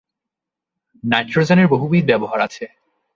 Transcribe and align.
নাইট্রোজেনের 1.03 1.67
বহুবিধ 1.67 2.03
ব্যবহার 2.05 2.39
আছে। 2.41 2.65